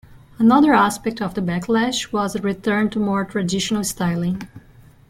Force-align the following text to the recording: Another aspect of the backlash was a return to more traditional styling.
Another 0.39 0.73
aspect 0.73 1.21
of 1.21 1.35
the 1.35 1.43
backlash 1.43 2.11
was 2.11 2.35
a 2.35 2.41
return 2.41 2.89
to 2.89 2.97
more 2.99 3.23
traditional 3.23 3.83
styling. 3.83 4.41